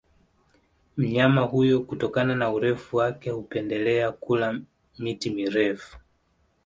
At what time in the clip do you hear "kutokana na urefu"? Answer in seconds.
1.81-2.97